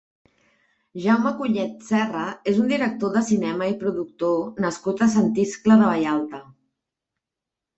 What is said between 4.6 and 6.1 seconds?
nascut a Sant Iscle de